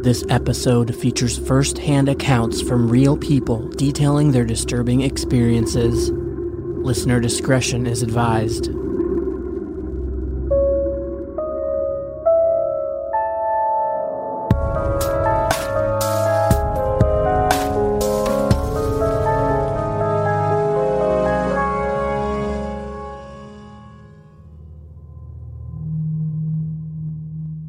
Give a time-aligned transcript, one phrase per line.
[0.00, 6.10] This episode features first hand accounts from real people detailing their disturbing experiences.
[6.12, 8.70] Listener discretion is advised.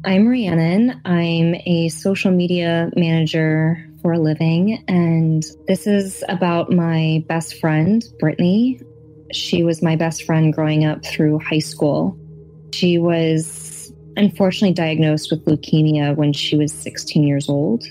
[0.02, 0.98] I'm Rhiannon.
[1.04, 8.02] I'm a social media manager for a living, and this is about my best friend,
[8.18, 8.80] Brittany.
[9.30, 12.18] She was my best friend growing up through high school.
[12.72, 17.84] She was unfortunately diagnosed with leukemia when she was 16 years old.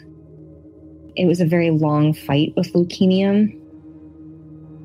[1.15, 3.55] It was a very long fight with leukemia.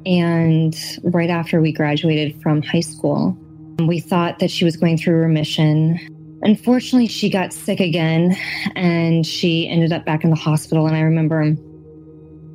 [0.04, 3.34] And right after we graduated from high school,
[3.78, 5.98] we thought that she was going through remission
[6.44, 8.36] Unfortunately, she got sick again
[8.76, 10.86] and she ended up back in the hospital.
[10.86, 11.56] And I remember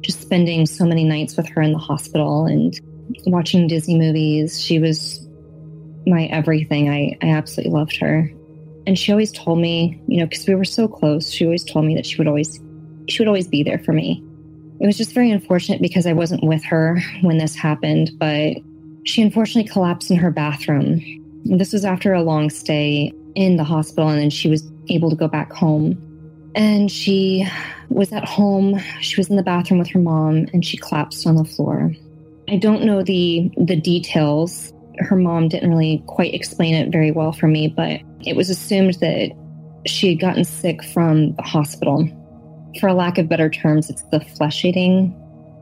[0.01, 2.79] just spending so many nights with her in the hospital and
[3.25, 4.63] watching Disney movies.
[4.63, 5.27] She was
[6.05, 6.87] my everything.
[6.87, 8.31] I, I absolutely loved her.
[8.85, 11.85] And she always told me, you know, because we were so close, she always told
[11.85, 12.59] me that she would always
[13.07, 14.23] she would always be there for me.
[14.79, 18.57] It was just very unfortunate because I wasn't with her when this happened, but
[19.03, 21.01] she unfortunately collapsed in her bathroom.
[21.43, 25.15] This was after a long stay in the hospital and then she was able to
[25.15, 25.97] go back home.
[26.55, 27.47] And she
[27.87, 28.77] was at home.
[28.99, 31.93] She was in the bathroom with her mom and she collapsed on the floor.
[32.49, 34.73] I don't know the the details.
[34.97, 38.95] Her mom didn't really quite explain it very well for me, but it was assumed
[38.95, 39.31] that
[39.85, 42.09] she had gotten sick from the hospital.
[42.81, 45.15] For a lack of better terms, it's the flesh eating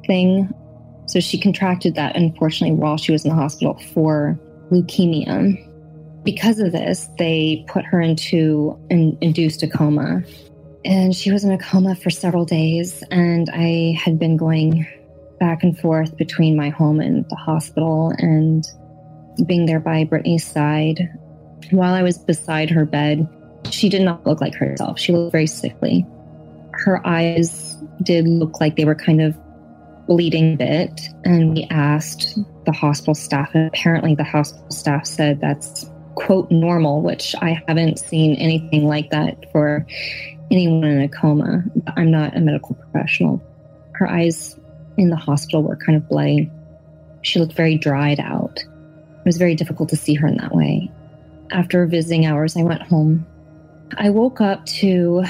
[0.07, 0.51] thing.
[1.05, 4.39] So she contracted that unfortunately while she was in the hospital for
[4.71, 5.63] leukemia
[6.27, 10.21] because of this, they put her into an induced a coma.
[10.83, 13.01] And she was in a coma for several days.
[13.11, 14.85] And I had been going
[15.39, 18.67] back and forth between my home and the hospital and
[19.45, 21.07] being there by Brittany's side.
[21.71, 23.25] While I was beside her bed,
[23.69, 24.99] she did not look like herself.
[24.99, 26.05] She looked very sickly.
[26.73, 29.33] Her eyes did look like they were kind of
[30.07, 31.07] bleeding a bit.
[31.23, 37.01] And we asked the hospital staff, and apparently the hospital staff said that's quote normal,
[37.03, 39.85] which I haven't seen anything like that for
[40.49, 41.63] anyone in a coma.
[41.95, 43.39] I'm not a medical professional.
[43.93, 44.59] Her eyes
[44.97, 46.51] in the hospital were kind of bloody.
[47.21, 48.57] She looked very dried out.
[48.57, 50.89] It was very difficult to see her in that way.
[51.51, 53.25] After visiting hours, I went home.
[53.95, 55.23] I woke up to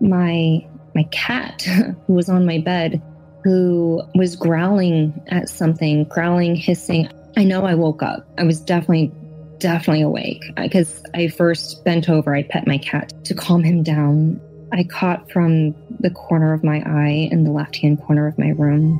[0.00, 1.62] my my cat
[2.06, 3.00] who was on my bed
[3.44, 7.08] who was growling at something, growling, hissing.
[7.36, 8.26] I know I woke up.
[8.38, 9.12] I was definitely
[9.62, 14.40] definitely awake because I first bent over, I pet my cat to calm him down.
[14.72, 18.48] I caught from the corner of my eye in the left hand corner of my
[18.48, 18.98] room.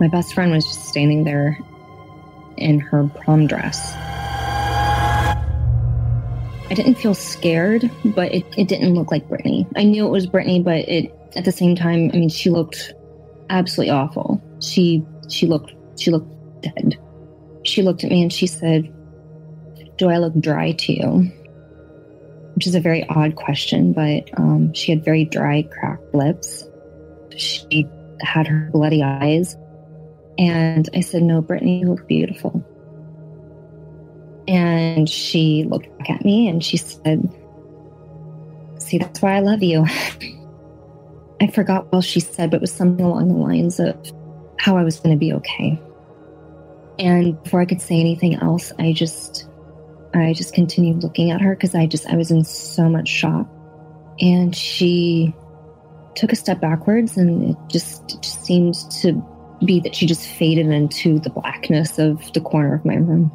[0.00, 1.58] My best friend was just standing there
[2.56, 3.92] in her prom dress.
[6.68, 9.66] I didn't feel scared, but it, it didn't look like Brittany.
[9.76, 12.94] I knew it was Brittany, but it at the same time, I mean, she looked
[13.50, 14.42] absolutely awful.
[14.60, 16.30] She she looked she looked
[16.62, 16.96] dead.
[17.64, 18.92] She looked at me and she said,
[19.96, 21.32] do I look dry to you?
[22.54, 26.64] Which is a very odd question, but um, she had very dry, cracked lips.
[27.36, 27.86] She
[28.20, 29.56] had her bloody eyes.
[30.38, 32.64] And I said, No, Brittany, you look beautiful.
[34.48, 37.28] And she looked back at me and she said,
[38.78, 39.84] See, that's why I love you.
[41.40, 43.96] I forgot what she said, but it was something along the lines of
[44.58, 45.80] how I was going to be okay.
[46.98, 49.48] And before I could say anything else, I just
[50.16, 53.46] I just continued looking at her because I just, I was in so much shock.
[54.20, 55.34] And she
[56.14, 59.22] took a step backwards and it just, it just seemed to
[59.64, 63.30] be that she just faded into the blackness of the corner of my room.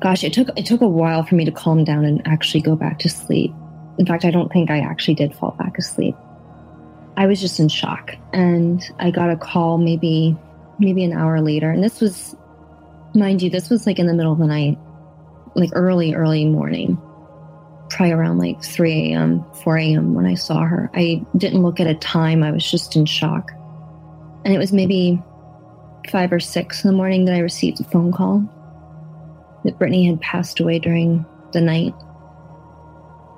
[0.00, 2.76] Gosh, it took, it took a while for me to calm down and actually go
[2.76, 3.52] back to sleep.
[3.98, 6.14] In fact, I don't think I actually did fall back asleep.
[7.16, 10.36] I was just in shock and I got a call maybe,
[10.78, 11.70] maybe an hour later.
[11.70, 12.36] And this was,
[13.14, 14.78] mind you, this was like in the middle of the night
[15.54, 16.96] like early, early morning,
[17.90, 20.14] probably around like 3 a.m., 4 a.m.
[20.14, 20.90] when I saw her.
[20.94, 23.52] I didn't look at a time, I was just in shock.
[24.44, 25.22] And it was maybe
[26.08, 28.48] five or six in the morning that I received a phone call
[29.64, 31.94] that Brittany had passed away during the night.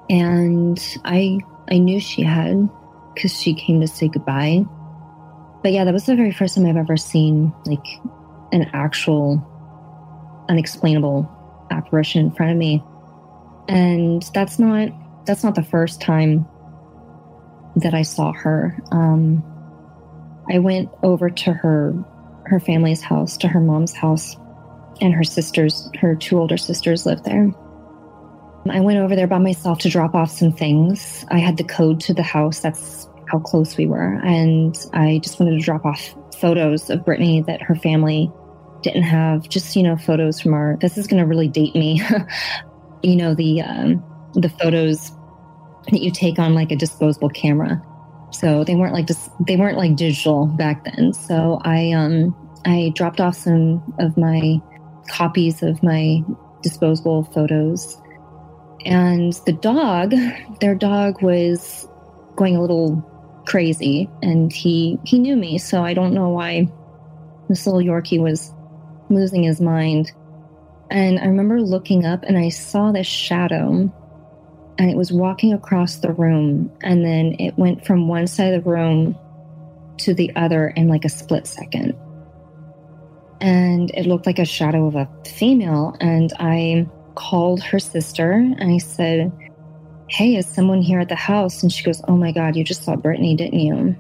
[0.08, 2.68] And I I knew she had
[3.14, 4.64] because she came to say goodbye.
[5.62, 7.86] But yeah, that was the very first time I've ever seen like
[8.52, 9.48] an actual
[10.48, 11.30] unexplainable
[11.72, 12.82] apparition in front of me.
[13.68, 14.88] And that's not
[15.24, 16.46] that's not the first time
[17.76, 18.76] that I saw her.
[18.90, 19.42] Um,
[20.50, 21.94] I went over to her
[22.46, 24.36] her family's house, to her mom's house,
[25.00, 27.50] and her sisters, her two older sisters lived there.
[28.68, 31.24] I went over there by myself to drop off some things.
[31.30, 32.60] I had the code to the house.
[32.60, 34.20] That's how close we were.
[34.24, 38.30] And I just wanted to drop off photos of Brittany that her family
[38.82, 39.48] didn't have.
[39.48, 42.02] Just, you know, photos from our, this is going to really date me.
[43.02, 45.12] you know, the, um, the photos
[45.90, 47.82] that you take on like a disposable camera.
[48.30, 51.12] So they weren't like just, they weren't like digital back then.
[51.12, 52.34] So I, um,
[52.64, 54.60] I dropped off some of my
[55.08, 56.22] copies of my
[56.62, 58.00] disposable photos.
[58.84, 60.14] And the dog,
[60.60, 61.86] their dog was
[62.36, 63.08] going a little
[63.46, 66.68] crazy and he he knew me, so I don't know why
[67.48, 68.52] this little Yorkie was
[69.14, 70.12] losing his mind.
[70.90, 73.90] And I remember looking up and I saw this shadow
[74.78, 78.64] and it was walking across the room and then it went from one side of
[78.64, 79.16] the room
[79.98, 81.94] to the other in like a split second
[83.42, 85.96] and it looked like a shadow of a female.
[86.00, 86.86] And I
[87.16, 89.32] called her sister and I said,
[90.08, 91.62] Hey, is someone here at the house?
[91.62, 93.96] And she goes, Oh my God, you just saw Brittany, didn't you?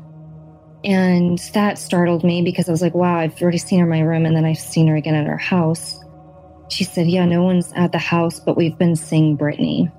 [0.84, 4.00] And that startled me because I was like, Wow, I've already seen her in my
[4.00, 6.02] room and then I've seen her again at our house.
[6.70, 9.90] She said, Yeah, no one's at the house, but we've been seeing Brittany.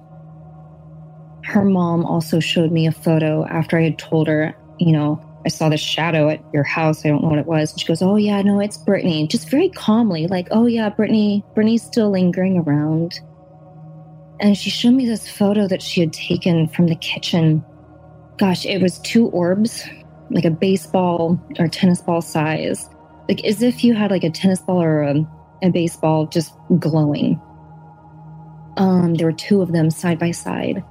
[1.44, 5.50] Her mom also showed me a photo after I had told her, you know, I
[5.50, 7.06] saw the shadow at your house.
[7.06, 7.71] I don't know what it was.
[7.71, 9.27] And she goes, Oh, yeah, no, it's Brittany.
[9.27, 13.19] Just very calmly, like, Oh, yeah, Brittany, Brittany's still lingering around.
[14.39, 17.63] And she showed me this photo that she had taken from the kitchen.
[18.38, 19.86] Gosh, it was two orbs,
[20.33, 22.89] like a baseball or tennis ball size,
[23.30, 25.25] like as if you had like a tennis ball or a,
[25.62, 27.39] a baseball just glowing.
[28.77, 30.83] Um, there were two of them side by side.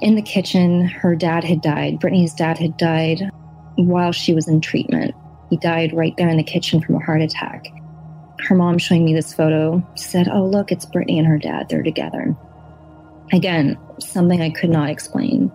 [0.00, 1.98] In the kitchen, her dad had died.
[1.98, 3.30] Brittany's dad had died
[3.76, 5.14] while she was in treatment.
[5.50, 7.66] He died right there in the kitchen from a heart attack.
[8.40, 11.68] Her mom showing me this photo said, Oh, look, it's Brittany and her dad.
[11.68, 12.36] They're together.
[13.32, 15.50] Again, something I could not explain.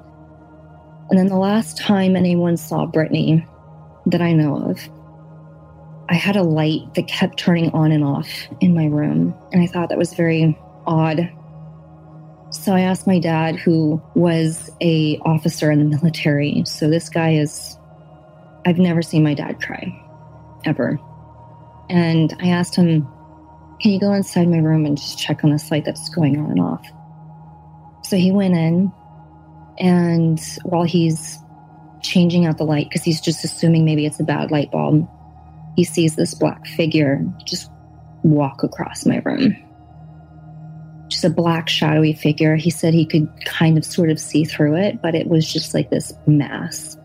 [1.10, 3.46] And then the last time anyone saw Brittany
[4.06, 4.80] that I know of,
[6.10, 8.30] I had a light that kept turning on and off
[8.60, 9.36] in my room.
[9.52, 11.32] And I thought that was very odd.
[12.52, 16.64] So I asked my dad, who was a officer in the military.
[16.66, 17.78] So this guy is
[18.66, 20.00] I've never seen my dad cry,
[20.66, 21.00] ever.
[21.90, 23.08] And I asked him,
[23.82, 26.52] Can you go inside my room and just check on this light that's going on
[26.52, 26.86] and off?
[28.04, 28.92] So he went in,
[29.80, 31.38] and while he's
[32.02, 35.08] changing out the light, because he's just assuming maybe it's a bad light bulb,
[35.76, 37.72] he sees this black figure just
[38.24, 39.56] walk across my room.
[41.08, 42.56] Just a black, shadowy figure.
[42.56, 45.74] He said he could kind of sort of see through it, but it was just
[45.74, 46.98] like this mass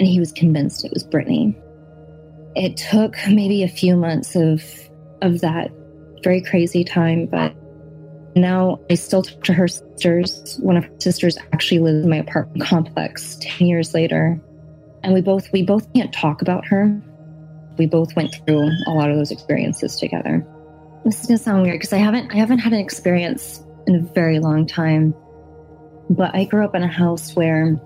[0.00, 1.54] and he was convinced it was Brittany.
[2.56, 4.64] It took maybe a few months of
[5.20, 5.70] of that
[6.24, 7.54] very crazy time, but
[8.36, 10.58] now I still talk to her sisters.
[10.60, 14.40] One of her sisters actually lives in my apartment complex 10 years later.
[15.02, 17.00] And we both we both can't talk about her.
[17.78, 20.46] We both went through a lot of those experiences together.
[21.04, 24.00] This is gonna sound weird because I haven't I haven't had an experience in a
[24.12, 25.14] very long time.
[26.10, 27.80] But I grew up in a house where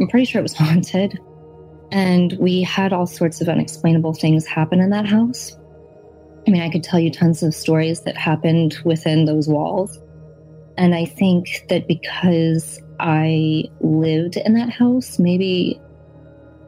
[0.00, 1.18] I'm pretty sure it was haunted.
[1.90, 5.56] And we had all sorts of unexplainable things happen in that house.
[6.46, 9.98] I mean, I could tell you tons of stories that happened within those walls.
[10.76, 15.80] And I think that because I lived in that house, maybe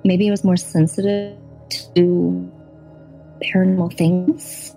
[0.05, 1.37] maybe I was more sensitive
[1.71, 2.53] to
[3.43, 4.75] paranormal things.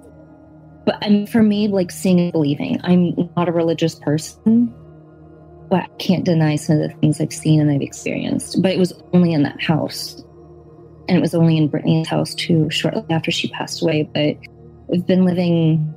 [0.86, 4.74] But I mean, for me, like seeing and believing, I'm not a religious person,
[5.70, 8.62] but I can't deny some of the things I've seen and I've experienced.
[8.62, 10.24] But it was only in that house.
[11.10, 14.10] And it was only in Brittany's house too, shortly after she passed away.
[14.13, 14.38] But
[14.94, 15.94] I've been living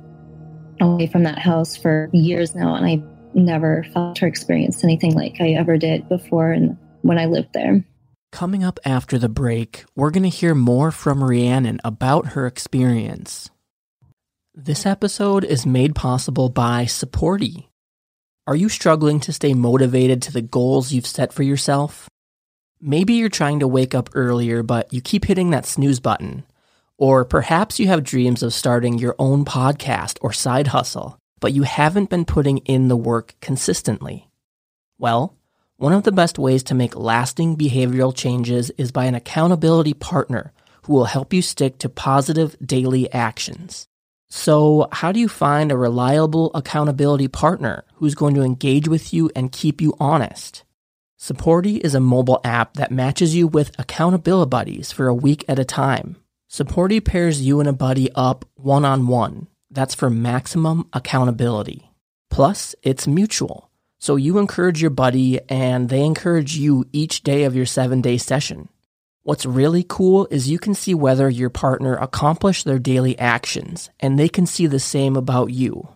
[0.79, 3.01] away from that house for years now, and I
[3.33, 7.83] never felt or experienced anything like I ever did before and when I lived there.
[8.31, 13.49] Coming up after the break, we're going to hear more from Rhiannon about her experience.
[14.53, 17.67] This episode is made possible by Supporti.
[18.47, 22.09] Are you struggling to stay motivated to the goals you've set for yourself?
[22.81, 26.43] Maybe you're trying to wake up earlier, but you keep hitting that snooze button.
[27.01, 31.63] Or perhaps you have dreams of starting your own podcast or side hustle, but you
[31.63, 34.29] haven't been putting in the work consistently.
[34.99, 35.35] Well,
[35.77, 40.53] one of the best ways to make lasting behavioral changes is by an accountability partner
[40.83, 43.87] who will help you stick to positive daily actions.
[44.29, 49.31] So, how do you find a reliable accountability partner who's going to engage with you
[49.35, 50.65] and keep you honest?
[51.19, 55.57] Supporti is a mobile app that matches you with accountability buddies for a week at
[55.57, 56.17] a time.
[56.51, 59.47] Supporti pairs you and a buddy up one on one.
[59.69, 61.89] That's for maximum accountability.
[62.29, 63.71] Plus, it's mutual.
[63.99, 68.17] So you encourage your buddy and they encourage you each day of your seven day
[68.17, 68.67] session.
[69.23, 74.19] What's really cool is you can see whether your partner accomplished their daily actions and
[74.19, 75.87] they can see the same about you.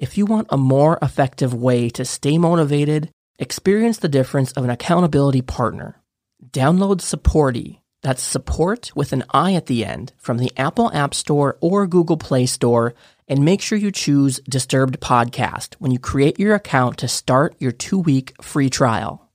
[0.00, 4.70] If you want a more effective way to stay motivated, experience the difference of an
[4.70, 6.02] accountability partner.
[6.50, 11.56] Download Supporti, that's support with an I at the end, from the Apple App Store
[11.62, 12.94] or Google Play Store,
[13.26, 17.72] and make sure you choose Disturbed Podcast when you create your account to start your
[17.72, 19.30] two week free trial.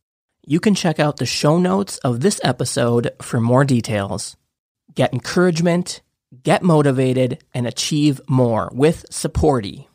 [0.46, 4.38] You can check out the show notes of this episode for more details.
[4.94, 6.02] Get encouragement,
[6.44, 9.88] get motivated, and achieve more with Supporti.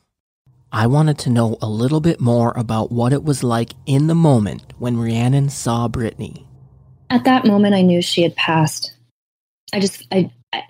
[0.72, 4.16] I wanted to know a little bit more about what it was like in the
[4.16, 6.48] moment when Rhiannon saw Brittany.
[7.14, 8.92] At that moment, I knew she had passed.
[9.72, 10.64] I just, I, I,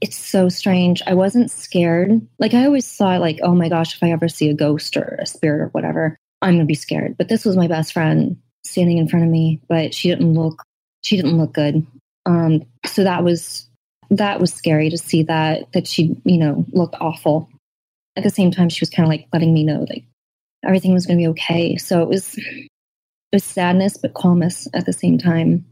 [0.00, 1.02] it's so strange.
[1.06, 2.26] I wasn't scared.
[2.38, 5.18] Like I always thought, like, oh my gosh, if I ever see a ghost or
[5.20, 7.18] a spirit or whatever, I'm gonna be scared.
[7.18, 10.64] But this was my best friend standing in front of me, but she didn't look
[11.02, 11.86] she didn't look good.
[12.24, 13.68] Um, so that was
[14.08, 17.50] that was scary to see that that she you know looked awful.
[18.16, 20.04] At the same time, she was kind of like letting me know like
[20.64, 21.76] everything was to be okay.
[21.76, 22.68] So it was it
[23.34, 25.66] was sadness but calmness at the same time.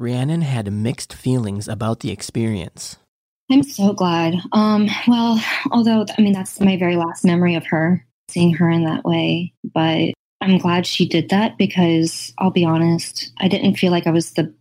[0.00, 2.96] Rhiannon had mixed feelings about the experience.
[3.50, 4.34] I'm so glad.
[4.52, 5.38] Um, well,
[5.72, 9.52] although I mean that's my very last memory of her, seeing her in that way.
[9.62, 14.10] But I'm glad she did that because I'll be honest, I didn't feel like I
[14.10, 14.54] was the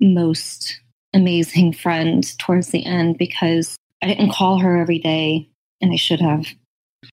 [0.00, 0.80] most
[1.12, 5.50] amazing friend towards the end because I didn't call her every day
[5.82, 6.46] and I should have.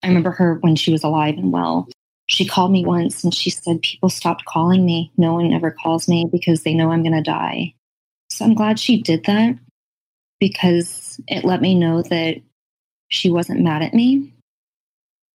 [0.02, 1.90] I remember her when she was alive and well.
[2.28, 5.12] She called me once and she said, People stopped calling me.
[5.18, 7.74] No one ever calls me because they know I'm going to die.
[8.30, 9.58] So I'm glad she did that
[10.40, 12.42] because it let me know that
[13.10, 14.34] she wasn't mad at me.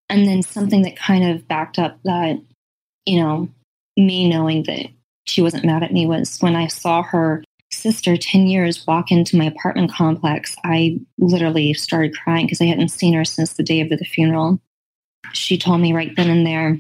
[0.09, 2.39] And then something that kind of backed up that
[3.07, 3.49] you know,
[3.95, 4.87] me knowing that
[5.23, 9.37] she wasn't mad at me was when I saw her sister 10 years walk into
[9.37, 13.81] my apartment complex, I literally started crying because I hadn't seen her since the day
[13.81, 14.61] of the funeral.
[15.33, 16.77] She told me right then and there,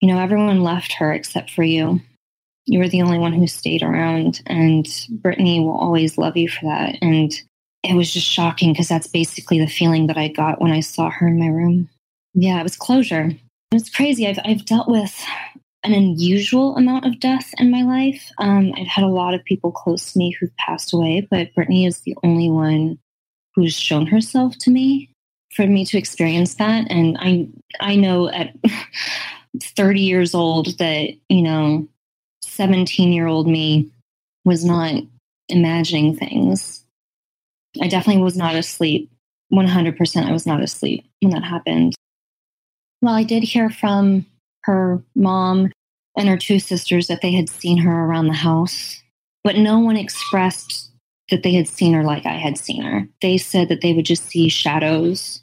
[0.00, 2.00] you know, everyone left her except for you.
[2.66, 6.64] You were the only one who stayed around, and Brittany will always love you for
[6.66, 6.96] that.
[7.02, 7.32] And
[7.82, 11.10] it was just shocking because that's basically the feeling that I got when I saw
[11.10, 11.90] her in my room.
[12.32, 13.30] Yeah, it was closure.
[13.72, 14.26] It's crazy.
[14.26, 15.22] I've, I've dealt with
[15.84, 18.30] an unusual amount of death in my life.
[18.38, 21.84] Um, I've had a lot of people close to me who've passed away, but Brittany
[21.84, 22.98] is the only one
[23.54, 25.13] who's shown herself to me
[25.54, 26.90] for me to experience that.
[26.90, 27.48] And I,
[27.80, 28.54] I know at
[29.62, 31.88] 30 years old that, you know,
[32.42, 33.90] 17 year old me
[34.44, 35.02] was not
[35.48, 36.84] imagining things.
[37.80, 39.10] I definitely was not asleep.
[39.52, 41.94] 100% I was not asleep when that happened.
[43.02, 44.26] Well, I did hear from
[44.62, 45.70] her mom
[46.16, 49.02] and her two sisters that they had seen her around the house,
[49.42, 50.90] but no one expressed
[51.30, 53.08] that they had seen her like I had seen her.
[53.20, 55.42] They said that they would just see shadows,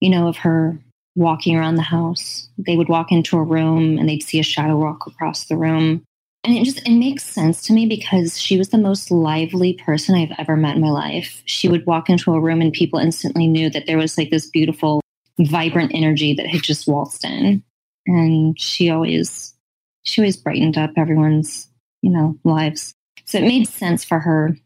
[0.00, 0.78] you know, of her
[1.16, 2.48] walking around the house.
[2.58, 6.02] They would walk into a room and they'd see a shadow walk across the room.
[6.42, 10.14] And it just it makes sense to me because she was the most lively person
[10.14, 11.42] I've ever met in my life.
[11.44, 14.46] She would walk into a room and people instantly knew that there was like this
[14.46, 15.02] beautiful,
[15.38, 17.62] vibrant energy that had just waltzed in
[18.06, 19.54] and she always
[20.02, 21.68] she always brightened up everyone's
[22.02, 24.56] you know lives so it made sense for her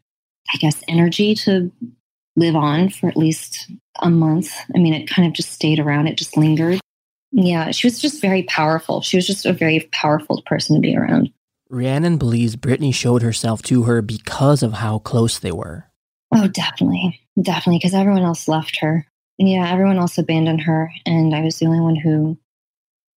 [0.53, 1.71] i guess energy to
[2.35, 4.53] live on for at least a month.
[4.73, 6.07] I mean it kind of just stayed around.
[6.07, 6.79] It just lingered.
[7.31, 9.01] Yeah she was just very powerful.
[9.01, 11.31] She was just a very powerful person to be around.
[11.69, 15.89] Rhiannon believes brittany showed herself to her because of how close they were.
[16.33, 17.19] Oh definitely.
[17.41, 19.05] Definitely because everyone else left her.
[19.37, 22.37] Yeah everyone else abandoned her and i was the only one who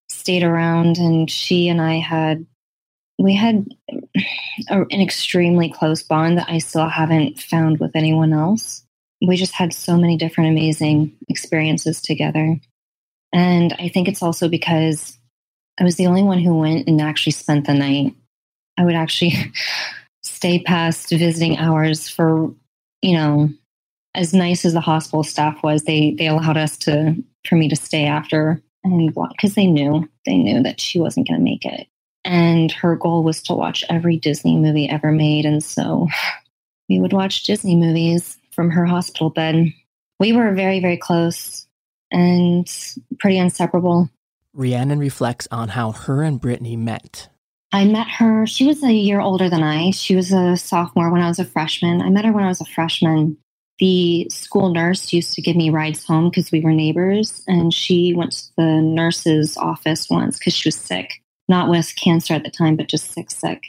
[0.09, 2.45] stayed around and she and I had
[3.19, 3.67] we had
[4.69, 8.85] a, an extremely close bond that I still haven't found with anyone else.
[9.27, 12.59] We just had so many different amazing experiences together.
[13.33, 15.19] And I think it's also because
[15.79, 18.15] I was the only one who went and actually spent the night.
[18.79, 19.53] I would actually
[20.23, 22.53] stay past visiting hours for,
[23.03, 23.51] you know,
[24.15, 27.15] as nice as the hospital staff was, they they allowed us to
[27.47, 31.39] for me to stay after and because they knew they knew that she wasn't going
[31.39, 31.87] to make it.
[32.25, 36.09] And her goal was to watch every Disney movie ever made, and so
[36.89, 39.73] we would watch Disney movies from her hospital bed.
[40.19, 41.69] We were very very close
[42.11, 42.69] and
[43.21, 44.11] pretty inseparable.
[44.53, 47.29] Rhiannon reflects on how her and Brittany met.
[47.71, 49.93] I met her, she was a year older than I.
[49.93, 52.03] She was a sophomore when I was a freshman.
[52.03, 53.37] I met her when I was a freshman.
[53.79, 58.13] The school nurse used to give me rides home because we were neighbors, and she
[58.13, 62.51] went to the nurse's office once because she was sick, not with cancer at the
[62.51, 63.63] time, but just sick, sick.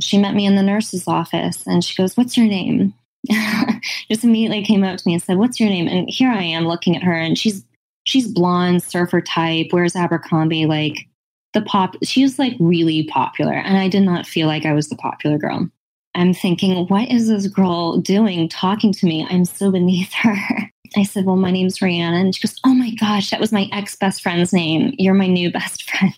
[0.00, 2.94] She met me in the nurse's office and she goes, What's your name?
[4.10, 5.88] just immediately came up to me and said, What's your name?
[5.88, 7.64] And here I am looking at her, and she's
[8.04, 11.08] she's blonde, surfer type, wears Abercrombie, like
[11.54, 11.96] the pop.
[12.02, 13.54] She was like really popular.
[13.54, 15.68] And I did not feel like I was the popular girl.
[16.14, 19.26] I'm thinking, what is this girl doing talking to me?
[19.30, 20.36] I'm so beneath her.
[20.96, 22.26] I said, Well, my name's Rhiannon.
[22.26, 24.94] And she goes, Oh my gosh, that was my ex best friend's name.
[24.98, 26.14] You're my new best friend.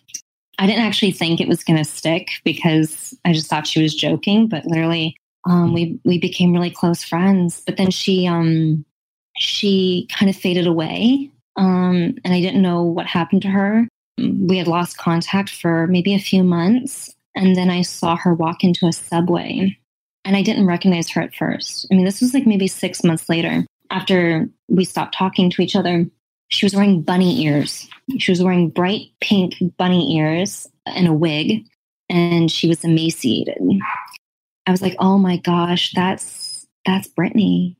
[0.59, 3.95] I didn't actually think it was going to stick because I just thought she was
[3.95, 5.17] joking, but literally,
[5.47, 7.63] um, we we became really close friends.
[7.67, 8.85] But then she um,
[9.37, 13.89] she kind of faded away um, and I didn't know what happened to her.
[14.19, 17.15] We had lost contact for maybe a few months.
[17.35, 19.77] And then I saw her walk into a subway
[20.25, 21.87] and I didn't recognize her at first.
[21.91, 25.77] I mean, this was like maybe six months later after we stopped talking to each
[25.77, 26.07] other.
[26.49, 27.89] She was wearing bunny ears.
[28.19, 31.65] She was wearing bright pink bunny ears and a wig,
[32.09, 33.59] and she was emaciated.
[34.67, 37.77] I was like, "Oh my gosh, that's that's Brittany."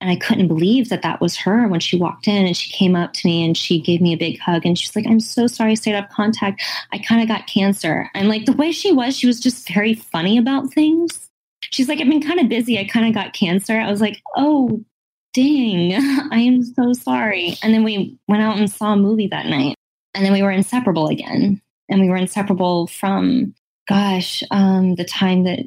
[0.00, 2.94] And I couldn't believe that that was her when she walked in and she came
[2.94, 5.46] up to me and she gave me a big hug and she's like, I'm so
[5.46, 6.62] sorry I stayed out of contact.
[6.92, 8.10] I kind of got cancer.
[8.12, 11.30] And like the way she was, she was just very funny about things.
[11.62, 12.78] She's like, I've been kind of busy.
[12.78, 13.80] I kind of got cancer.
[13.80, 14.84] I was like, oh,
[15.32, 15.94] dang,
[16.30, 17.56] I am so sorry.
[17.62, 19.74] And then we went out and saw a movie that night.
[20.12, 21.62] And then we were inseparable again.
[21.88, 23.54] And we were inseparable from,
[23.88, 25.60] gosh, um, the time that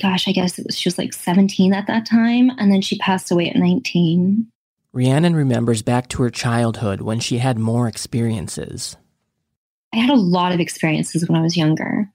[0.00, 2.50] gosh, I guess she was like 17 at that time.
[2.58, 4.46] And then she passed away at 19.
[4.92, 8.96] Rhiannon remembers back to her childhood when she had more experiences.
[9.94, 12.10] I had a lot of experiences when I was younger.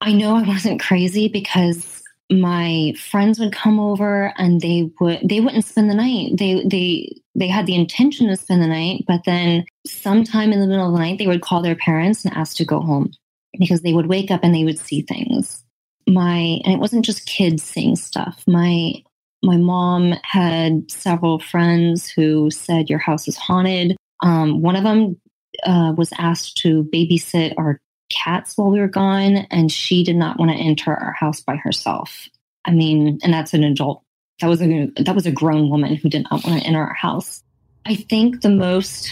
[0.00, 5.40] I know I wasn't crazy because my friends would come over and they would they
[5.40, 6.38] wouldn't spend the night.
[6.38, 10.66] They they they had the intention to spend the night, but then sometime in the
[10.66, 13.12] middle of the night they would call their parents and ask to go home
[13.58, 15.61] because they would wake up and they would see things
[16.06, 18.42] my and it wasn't just kids saying stuff.
[18.46, 18.94] My
[19.42, 23.96] my mom had several friends who said your house is haunted.
[24.22, 25.20] Um, one of them
[25.64, 30.38] uh, was asked to babysit our cats while we were gone and she did not
[30.38, 32.28] want to enter our house by herself.
[32.64, 34.02] I mean and that's an adult
[34.40, 36.94] that was a that was a grown woman who did not want to enter our
[36.94, 37.42] house.
[37.86, 39.10] I think the most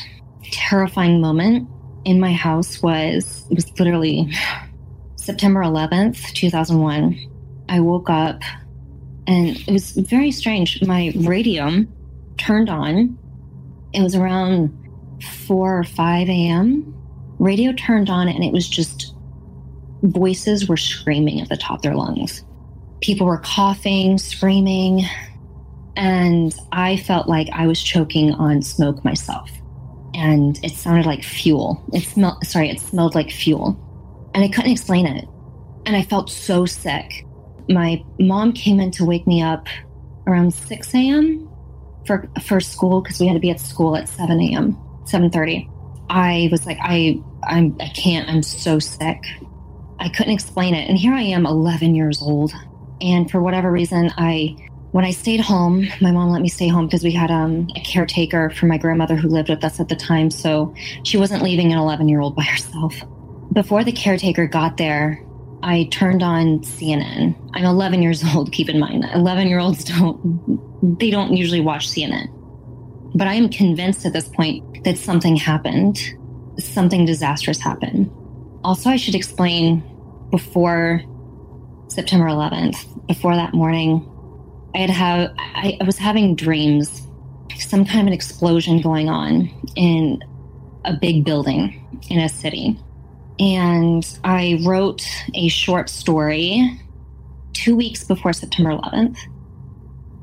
[0.53, 1.69] terrifying moment
[2.05, 4.33] in my house was it was literally
[5.21, 7.21] September 11th, 2001,
[7.69, 8.41] I woke up
[9.27, 10.83] and it was very strange.
[10.83, 11.85] My radio
[12.39, 13.19] turned on.
[13.93, 14.75] It was around
[15.47, 16.95] 4 or 5 a.m.
[17.39, 19.15] Radio turned on and it was just
[20.03, 22.43] voices were screaming at the top of their lungs.
[23.03, 25.05] People were coughing, screaming,
[25.97, 29.51] and I felt like I was choking on smoke myself.
[30.15, 31.85] And it sounded like fuel.
[31.93, 33.79] It smelled, sorry, it smelled like fuel
[34.35, 35.27] and I couldn't explain it.
[35.87, 37.27] And I felt so sick.
[37.69, 39.67] My mom came in to wake me up
[40.27, 41.49] around 6 a.m.
[42.07, 44.77] for for school because we had to be at school at 7 a.m.
[45.05, 45.69] 7:30.
[46.09, 48.29] I was like, I I'm I can't.
[48.29, 49.25] I'm so sick.
[49.99, 50.89] I couldn't explain it.
[50.89, 52.53] And here I am, 11 years old.
[53.01, 54.57] And for whatever reason, I
[54.93, 57.81] when I stayed home, my mom let me stay home because we had um, a
[57.81, 60.31] caretaker for my grandmother who lived with us at the time.
[60.31, 62.95] So she wasn't leaving an 11 year old by herself
[63.53, 65.25] before the caretaker got there,
[65.63, 67.37] I turned on CNN.
[67.55, 69.05] I'm 11 years old, keep in mind.
[69.15, 72.29] 11 year olds don't, they don't usually watch CNN.
[73.15, 76.01] But I am convinced at this point that something happened,
[76.59, 78.11] something disastrous happened.
[78.63, 79.83] Also, I should explain
[80.31, 81.03] before
[81.89, 84.07] September 11th, before that morning,
[84.75, 87.09] I had have I, I was having dreams,
[87.59, 90.23] some kind of an explosion going on in
[90.85, 92.79] a big building in a city
[93.41, 95.03] and I wrote
[95.35, 96.79] a short story
[97.55, 99.17] two weeks before September 11th.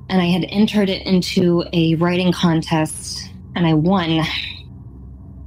[0.09, 4.21] and I had entered it into a writing contest and I won.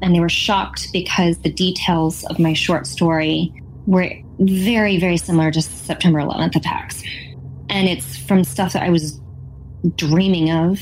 [0.02, 3.54] And they were shocked because the details of my short story
[3.86, 7.02] were very, very similar to the September 11th attacks.
[7.70, 9.20] And it's from stuff that I was
[9.96, 10.80] dreaming of,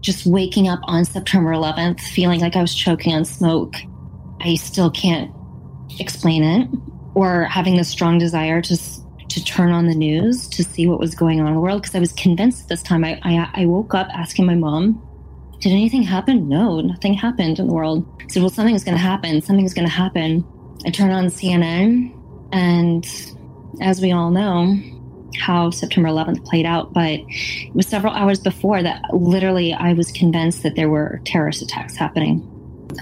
[0.00, 3.76] just waking up on September 11th, feeling like I was choking on smoke.
[4.40, 5.30] I still can't
[5.98, 6.68] explain it,
[7.14, 8.76] or having the strong desire to
[9.28, 11.94] to turn on the news to see what was going on in the world because
[11.94, 13.04] I was convinced this time.
[13.04, 15.02] I, I, I woke up asking my mom,
[15.60, 18.06] "Did anything happen?" No, nothing happened in the world.
[18.20, 19.40] I said, "Well, something's going to happen.
[19.40, 20.44] Something's going to happen."
[20.84, 22.14] I turned on CNN,
[22.52, 23.06] and
[23.80, 24.78] as we all know,
[25.38, 30.10] how September 11th played out, but it was several hours before that literally I was
[30.12, 32.48] convinced that there were terrorist attacks happening.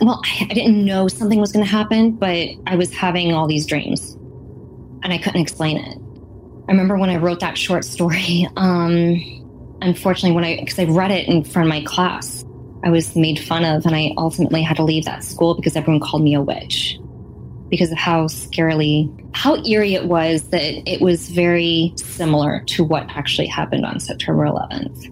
[0.01, 3.67] Well, I didn't know something was going to happen, but I was having all these
[3.67, 4.13] dreams
[5.03, 5.99] and I couldn't explain it.
[6.69, 11.11] I remember when I wrote that short story, um, unfortunately, when I, because I read
[11.11, 12.45] it in front of my class,
[12.85, 16.01] I was made fun of and I ultimately had to leave that school because everyone
[16.01, 16.99] called me a witch
[17.71, 23.09] because of how scarily, how eerie it was that it was very similar to what
[23.11, 25.11] actually happened on September 11th.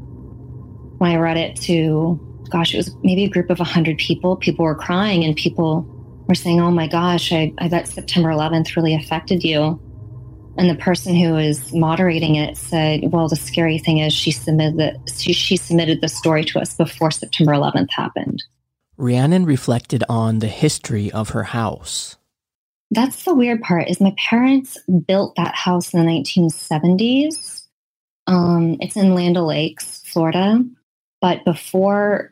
[0.99, 2.21] When I read it to,
[2.53, 5.87] gosh, it was maybe a group of 100 people, people were crying and people
[6.29, 9.81] were saying, oh my gosh, I, I bet September 11th really affected you.
[10.57, 14.77] And the person who was moderating it said, "Well, the scary thing is she submitted
[14.77, 18.43] the, she, she submitted the story to us before September 11th happened."
[18.99, 22.17] Rhiannon reflected on the history of her house.
[22.91, 23.89] That's the weird part.
[23.89, 27.63] Is my parents built that house in the 1970s.
[28.27, 30.63] Um, it's in Land O'Lakes, Florida.
[31.23, 32.32] But before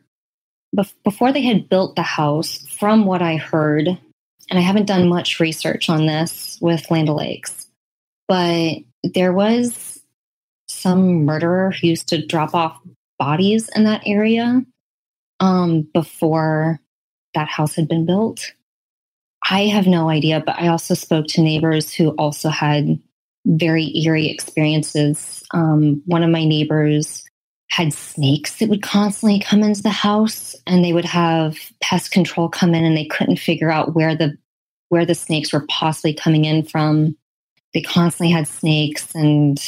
[1.03, 5.39] before they had built the house, from what I heard, and I haven't done much
[5.39, 7.67] research on this with Land O'Lakes,
[8.27, 10.01] but there was
[10.67, 12.79] some murderer who used to drop off
[13.19, 14.61] bodies in that area
[15.39, 16.79] um, before
[17.33, 18.53] that house had been built.
[19.49, 22.99] I have no idea, but I also spoke to neighbors who also had
[23.45, 25.43] very eerie experiences.
[25.51, 27.23] Um, one of my neighbors
[27.71, 32.49] had snakes that would constantly come into the house, and they would have pest control
[32.49, 34.37] come in, and they couldn't figure out where the
[34.89, 37.15] where the snakes were possibly coming in from.
[37.73, 39.59] They constantly had snakes, and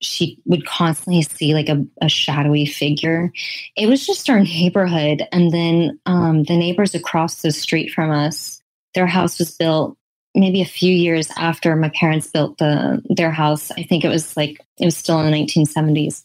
[0.00, 3.32] she would constantly see like a, a shadowy figure.
[3.76, 8.58] It was just our neighborhood, and then um, the neighbors across the street from us
[8.94, 9.96] their house was built
[10.34, 13.70] maybe a few years after my parents built the their house.
[13.70, 16.24] I think it was like it was still in the 1970s.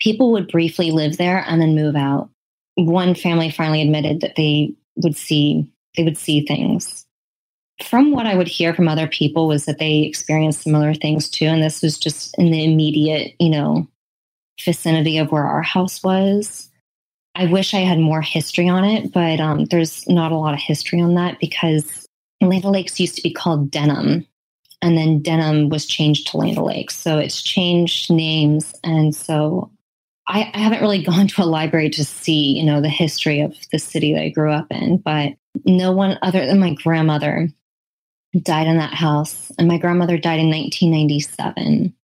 [0.00, 2.30] People would briefly live there and then move out.
[2.76, 7.06] One family finally admitted that they would see they would see things.
[7.84, 11.46] From what I would hear from other people was that they experienced similar things too
[11.46, 13.88] and this was just in the immediate, you know,
[14.64, 16.68] vicinity of where our house was.
[17.34, 20.60] I wish I had more history on it, but um, there's not a lot of
[20.60, 22.08] history on that because
[22.40, 24.26] Land O'Lakes used to be called Denham,
[24.82, 26.96] and then Denham was changed to Land O'Lakes.
[26.96, 29.70] So it's changed names, and so
[30.28, 33.56] I, I, haven't really gone to a library to see, you know, the history of
[33.72, 34.98] the city that I grew up in.
[34.98, 35.32] But
[35.64, 37.48] no one other than my grandmother
[38.42, 41.94] died in that house, and my grandmother died in 1997.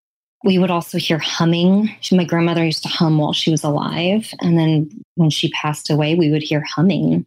[0.43, 1.95] We would also hear humming.
[2.11, 6.15] My grandmother used to hum while she was alive, and then when she passed away,
[6.15, 7.27] we would hear humming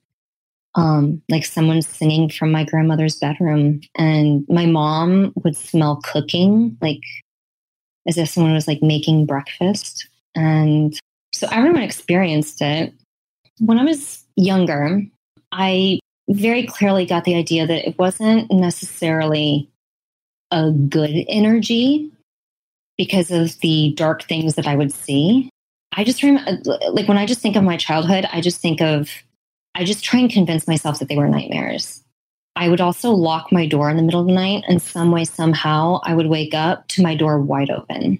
[0.77, 3.81] um, like someone singing from my grandmother's bedroom.
[3.95, 7.01] And my mom would smell cooking, like
[8.07, 10.07] as if someone was like making breakfast.
[10.37, 10.97] And
[11.33, 12.93] so everyone experienced it.
[13.59, 15.01] When I was younger,
[15.51, 19.67] I very clearly got the idea that it wasn't necessarily
[20.51, 22.11] a good energy
[22.97, 25.49] because of the dark things that I would see.
[25.95, 29.09] I just remember, like, when I just think of my childhood, I just think of
[29.73, 32.03] I just try and convince myself that they were nightmares.
[32.55, 35.23] I would also lock my door in the middle of the night, and some way,
[35.23, 38.19] somehow, I would wake up to my door wide open.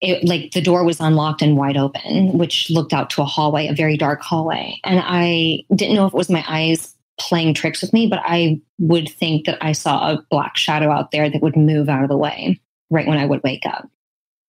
[0.00, 3.68] It, like the door was unlocked and wide open, which looked out to a hallway,
[3.68, 4.80] a very dark hallway.
[4.82, 8.60] And I didn't know if it was my eyes playing tricks with me, but I
[8.78, 12.08] would think that I saw a black shadow out there that would move out of
[12.08, 12.58] the way
[12.90, 13.88] right when I would wake up.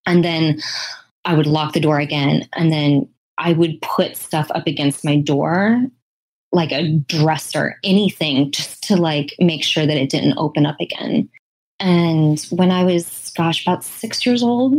[0.06, 0.60] And then
[1.26, 5.18] I would lock the door again, and then I would put stuff up against my
[5.18, 5.86] door
[6.54, 11.30] like a dresser, anything just to like make sure that it didn't open up again.
[11.80, 14.76] And when I was, gosh, about six years old,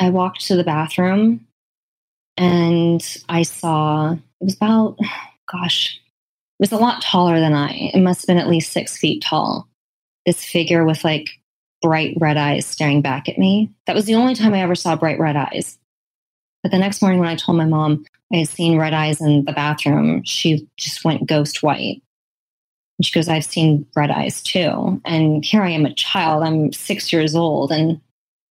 [0.00, 1.46] I walked to the bathroom
[2.36, 4.98] and I saw it was about,
[5.50, 7.90] gosh, it was a lot taller than I.
[7.94, 9.68] It must have been at least six feet tall.
[10.24, 11.28] This figure with like
[11.80, 13.70] bright red eyes staring back at me.
[13.86, 15.78] That was the only time I ever saw bright red eyes.
[16.62, 19.44] But the next morning, when I told my mom I had seen red eyes in
[19.44, 22.02] the bathroom, she just went ghost white.
[22.98, 25.00] And she goes, I've seen red eyes too.
[25.04, 26.42] And here I am, a child.
[26.42, 28.00] I'm six years old, and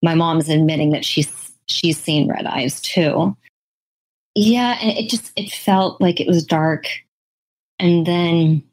[0.05, 3.35] my mom's admitting that she's she's seen red eyes too.
[4.35, 6.87] Yeah, and it just it felt like it was dark.
[7.79, 8.63] And then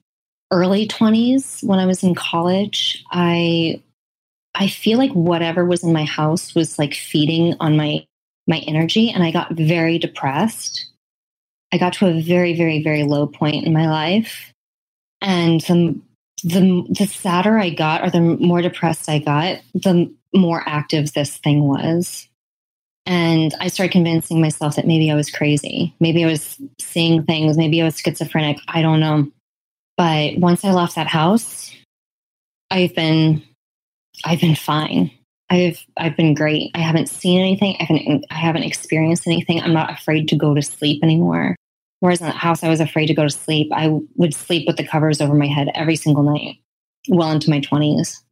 [0.52, 3.82] early 20s when I was in college, I
[4.54, 8.04] I feel like whatever was in my house was like feeding on my
[8.46, 10.86] my energy and I got very depressed.
[11.72, 14.52] I got to a very very very low point in my life.
[15.22, 15.98] And the
[16.44, 21.36] the the sadder I got or the more depressed I got, the more active this
[21.38, 22.28] thing was.
[23.04, 25.94] And I started convincing myself that maybe I was crazy.
[25.98, 27.56] Maybe I was seeing things.
[27.56, 28.58] Maybe I was schizophrenic.
[28.68, 29.30] I don't know.
[29.96, 31.72] But once I left that house,
[32.70, 33.42] I've been,
[34.24, 35.10] I've been fine.
[35.50, 36.70] I've, I've been great.
[36.74, 37.76] I haven't seen anything.
[37.78, 39.60] I haven't, I haven't experienced anything.
[39.60, 41.56] I'm not afraid to go to sleep anymore.
[42.00, 43.70] Whereas in that house, I was afraid to go to sleep.
[43.72, 46.56] I would sleep with the covers over my head every single night,
[47.08, 48.22] well into my 20s.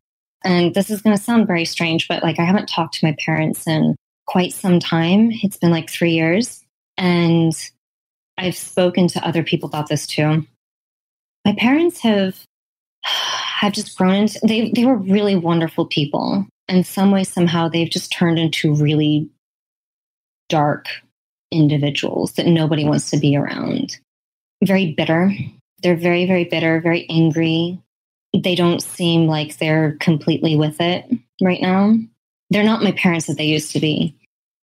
[0.44, 3.14] And this is going to sound very strange, but like I haven't talked to my
[3.24, 5.30] parents in quite some time.
[5.42, 6.64] It's been like three years.
[6.96, 7.52] And
[8.38, 10.46] I've spoken to other people about this too.
[11.44, 12.38] My parents have
[13.02, 16.46] have just grown into they they were really wonderful people.
[16.68, 19.28] In some way, somehow they've just turned into really
[20.48, 20.86] dark
[21.50, 23.98] individuals that nobody wants to be around.
[24.64, 25.32] Very bitter.
[25.82, 27.80] They're very, very bitter, very angry,
[28.32, 31.10] they don't seem like they're completely with it
[31.42, 31.94] right now.
[32.50, 34.16] They're not my parents that they used to be.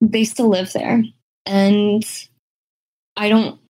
[0.01, 1.03] They still live there.
[1.47, 2.05] And
[3.17, 3.61] I don't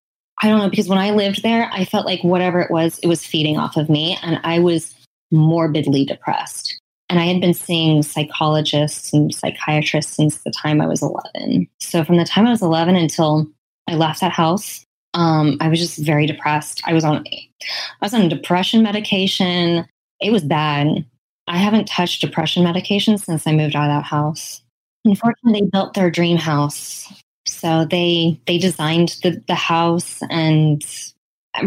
[0.42, 3.06] I don't know because when I lived there, I felt like whatever it was, it
[3.06, 4.94] was feeding off of me and I was
[5.30, 6.80] morbidly depressed.
[7.08, 11.68] And I had been seeing psychologists and psychiatrists since the time I was 11.
[11.80, 13.46] So from the time I was 11 until
[13.88, 16.82] I left that house, um, I was just very depressed.
[16.84, 19.86] I was on I was on depression medication.
[20.20, 21.04] It was bad.
[21.46, 24.62] I haven't touched depression medication since I moved out of that house.
[25.04, 27.12] Unfortunately, they built their dream house.
[27.46, 30.84] So they they designed the, the house and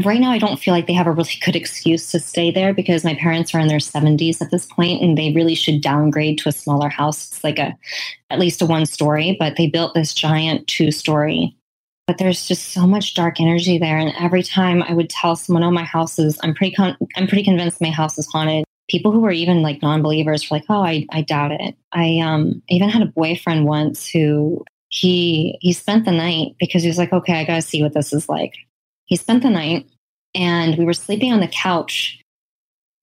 [0.03, 2.73] right now I don't feel like they have a really good excuse to stay there
[2.73, 6.39] because my parents are in their 70s at this point and they really should downgrade
[6.39, 7.27] to a smaller house.
[7.27, 7.77] It's like a
[8.29, 11.55] at least a one story, but they built this giant two story
[12.07, 13.97] but there's just so much dark energy there.
[13.97, 17.27] And every time I would tell someone, "Oh, my house is," I'm pretty, con- I'm
[17.27, 18.63] pretty convinced my house is haunted.
[18.89, 22.63] People who were even like non-believers were like, "Oh, I, I doubt it." I um,
[22.69, 27.11] even had a boyfriend once who he he spent the night because he was like,
[27.11, 28.53] "Okay, I gotta see what this is like."
[29.05, 29.87] He spent the night,
[30.33, 32.21] and we were sleeping on the couch,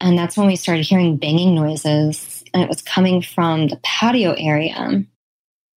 [0.01, 4.35] and that's when we started hearing banging noises, and it was coming from the patio
[4.39, 5.05] area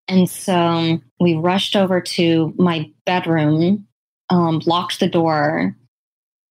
[0.08, 3.86] and so we rushed over to my bedroom,
[4.30, 5.76] um, locked the door,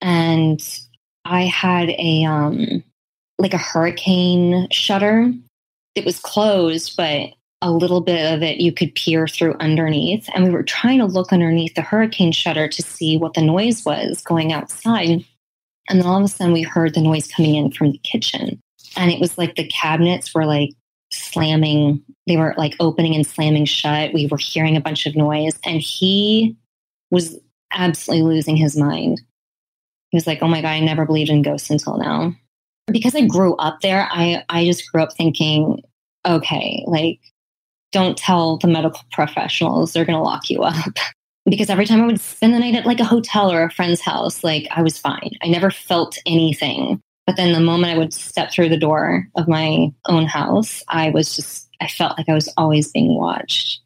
[0.01, 0.61] and
[1.25, 2.85] I had a um,
[3.39, 5.33] like a hurricane shutter.
[5.95, 7.31] It was closed, but
[7.63, 10.29] a little bit of it you could peer through underneath.
[10.35, 13.85] And we were trying to look underneath the hurricane shutter to see what the noise
[13.85, 15.25] was going outside.
[15.89, 18.61] And then all of a sudden we heard the noise coming in from the kitchen.
[18.97, 20.71] And it was like the cabinets were like
[21.13, 24.13] slamming they were like opening and slamming shut.
[24.13, 26.57] We were hearing a bunch of noise and he
[27.11, 27.39] was
[27.73, 29.21] absolutely losing his mind.
[30.11, 32.35] He was like oh my god i never believed in ghosts until now.
[32.89, 35.83] Because i grew up there i i just grew up thinking
[36.25, 37.21] okay like
[37.93, 40.97] don't tell the medical professionals they're going to lock you up.
[41.49, 44.01] Because every time i would spend the night at like a hotel or a friend's
[44.01, 45.31] house like i was fine.
[45.43, 49.49] I never felt anything but then the moment I would step through the door of
[49.49, 53.81] my own house, I was just, I felt like I was always being watched.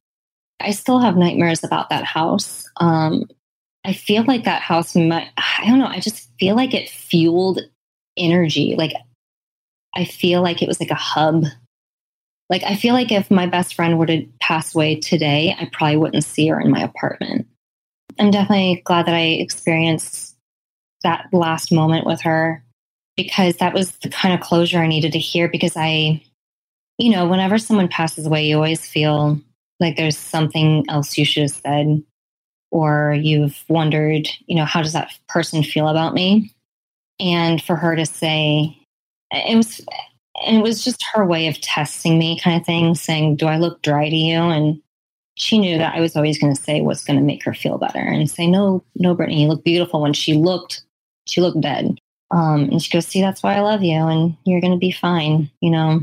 [0.60, 2.68] I still have nightmares about that house.
[2.76, 3.24] Um,
[3.84, 7.60] I feel like that house, might, I don't know, I just feel like it fueled
[8.18, 8.74] energy.
[8.76, 8.92] Like,
[9.94, 11.44] I feel like it was like a hub.
[12.50, 15.96] Like, I feel like if my best friend were to pass away today, I probably
[15.96, 17.46] wouldn't see her in my apartment.
[18.18, 20.36] I'm definitely glad that I experienced
[21.04, 22.62] that last moment with her
[23.16, 26.22] because that was the kind of closure I needed to hear because I,
[26.98, 29.40] you know, whenever someone passes away, you always feel
[29.78, 32.02] like there's something else you should have said
[32.70, 36.54] or you've wondered, you know, how does that person feel about me?
[37.18, 38.78] And for her to say,
[39.30, 39.80] it was,
[40.46, 43.82] it was just her way of testing me kind of thing, saying, do I look
[43.82, 44.38] dry to you?
[44.38, 44.80] And
[45.34, 47.78] she knew that I was always going to say what's going to make her feel
[47.78, 50.02] better and say, no, no, Brittany, you look beautiful.
[50.02, 50.82] When she looked,
[51.26, 51.98] she looked dead.
[52.30, 54.92] Um, and she goes, See, that's why I love you, and you're going to be
[54.92, 55.50] fine.
[55.60, 56.00] You know,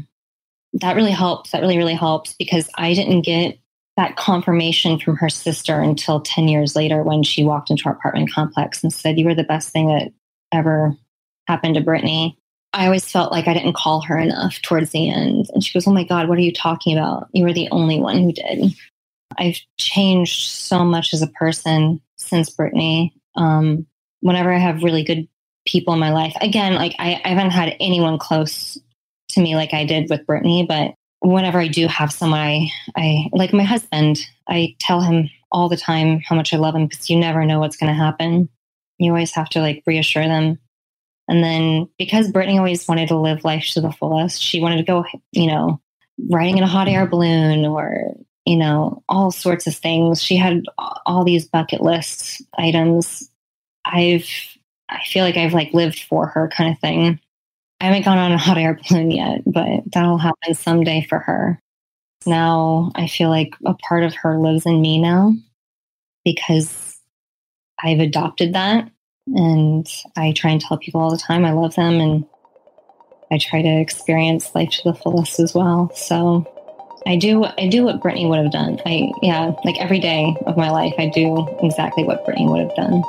[0.74, 1.52] that really helps.
[1.52, 3.58] That really, really helps because I didn't get
[3.98, 8.32] that confirmation from her sister until 10 years later when she walked into our apartment
[8.32, 10.12] complex and said, You were the best thing that
[10.54, 10.96] ever
[11.48, 12.38] happened to Brittany.
[12.74, 15.48] I always felt like I didn't call her enough towards the end.
[15.54, 17.28] And she goes, Oh my God, what are you talking about?
[17.34, 18.76] You were the only one who did.
[19.38, 23.14] I've changed so much as a person since Brittany.
[23.36, 23.88] Um,
[24.22, 25.28] whenever I have really good
[25.68, 28.78] people in my life, again, like I, I haven't had anyone close
[29.30, 33.30] to me like I did with Brittany, but whenever I do have someone, I, I
[33.34, 37.10] like my husband, I tell him all the time how much I love him because
[37.10, 38.50] you never know what's going to happen.
[38.98, 40.60] You always have to like reassure them.
[41.28, 44.84] And then because Brittany always wanted to live life to the fullest, she wanted to
[44.84, 45.82] go, you know,
[46.30, 50.22] riding in a hot air balloon or, you know, all sorts of things.
[50.22, 50.64] She had
[51.06, 53.30] all these bucket list items.
[53.84, 54.30] I've,
[54.90, 57.20] I feel like I've like lived for her kind of thing.
[57.80, 61.60] I haven't gone on a hot air balloon yet, but that'll happen someday for her.
[62.26, 65.34] Now I feel like a part of her lives in me now
[66.26, 66.98] because
[67.82, 68.90] I've adopted that.
[69.28, 72.26] And I try and tell people all the time I love them and
[73.30, 75.92] I try to experience life to the fullest as well.
[75.94, 76.46] So
[77.06, 78.80] I do I do what Brittany would have done.
[78.86, 82.76] I yeah, like every day of my life I do exactly what Brittany would have
[82.76, 83.04] done.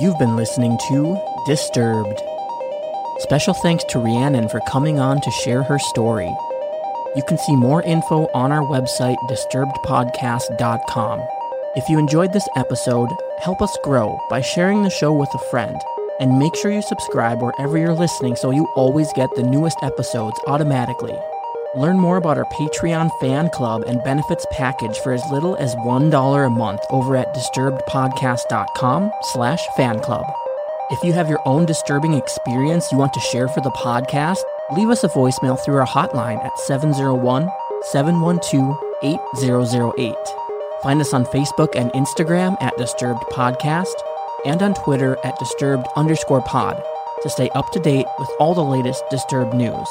[0.00, 2.22] You've been listening to Disturbed.
[3.18, 6.34] Special thanks to Rhiannon for coming on to share her story.
[7.14, 11.20] You can see more info on our website, disturbedpodcast.com.
[11.76, 13.10] If you enjoyed this episode,
[13.40, 15.78] help us grow by sharing the show with a friend.
[16.18, 20.40] And make sure you subscribe wherever you're listening so you always get the newest episodes
[20.46, 21.18] automatically.
[21.76, 26.46] Learn more about our Patreon fan club and benefits package for as little as $1
[26.46, 30.26] a month over at disturbedpodcast.com slash fan club.
[30.90, 34.38] If you have your own disturbing experience you want to share for the podcast,
[34.74, 37.48] leave us a voicemail through our hotline at 701
[37.82, 40.14] 712 8008.
[40.82, 43.94] Find us on Facebook and Instagram at Disturbed Podcast
[44.44, 46.82] and on Twitter at Disturbed underscore pod
[47.22, 49.86] to stay up to date with all the latest Disturbed news.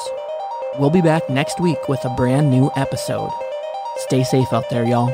[0.78, 3.30] We'll be back next week with a brand new episode.
[4.06, 5.12] Stay safe out there, y'all.